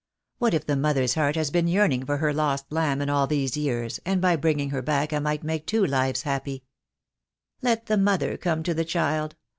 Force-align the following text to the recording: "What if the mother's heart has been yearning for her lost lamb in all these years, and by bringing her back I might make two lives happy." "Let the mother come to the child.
"What 0.39 0.55
if 0.55 0.65
the 0.65 0.75
mother's 0.75 1.13
heart 1.13 1.35
has 1.35 1.51
been 1.51 1.67
yearning 1.67 2.07
for 2.07 2.17
her 2.17 2.33
lost 2.33 2.65
lamb 2.71 3.03
in 3.03 3.09
all 3.11 3.27
these 3.27 3.55
years, 3.55 3.99
and 4.03 4.19
by 4.19 4.35
bringing 4.35 4.71
her 4.71 4.81
back 4.81 5.13
I 5.13 5.19
might 5.19 5.43
make 5.43 5.67
two 5.67 5.85
lives 5.85 6.23
happy." 6.23 6.63
"Let 7.61 7.85
the 7.85 7.97
mother 7.97 8.35
come 8.35 8.63
to 8.63 8.73
the 8.73 8.83
child. 8.83 9.35